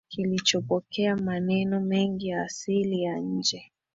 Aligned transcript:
kilichopokea 0.07 1.15
maneno 1.15 1.79
mengi 1.79 2.27
ya 2.27 2.41
asili 2.43 3.03
ya 3.03 3.19
nje 3.19 3.71